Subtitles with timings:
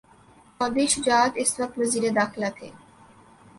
[0.57, 2.69] چوہدری شجاعت اس وقت وزیر داخلہ تھے۔